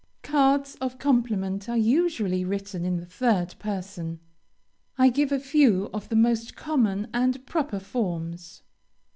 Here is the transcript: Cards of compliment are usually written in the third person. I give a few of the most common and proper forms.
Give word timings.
Cards 0.23 0.73
of 0.81 0.97
compliment 0.97 1.69
are 1.69 1.77
usually 1.77 2.43
written 2.43 2.85
in 2.85 2.97
the 2.97 3.05
third 3.05 3.53
person. 3.59 4.19
I 4.97 5.09
give 5.09 5.31
a 5.31 5.39
few 5.39 5.91
of 5.93 6.09
the 6.09 6.15
most 6.15 6.55
common 6.55 7.07
and 7.13 7.45
proper 7.45 7.77
forms. 7.79 8.63